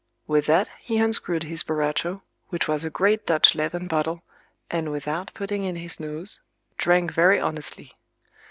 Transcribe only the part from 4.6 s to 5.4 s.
and without